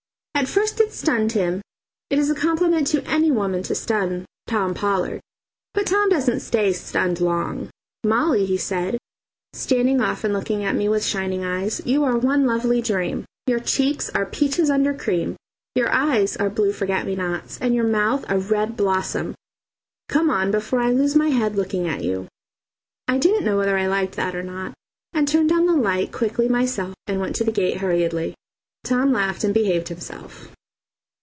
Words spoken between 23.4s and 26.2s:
know whether I liked that or not, and turned down the light